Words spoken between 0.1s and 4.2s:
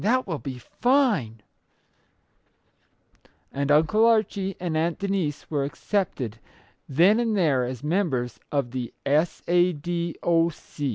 will be fine!" And Uncle